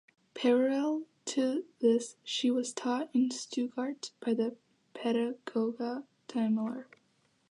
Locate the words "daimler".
6.27-6.87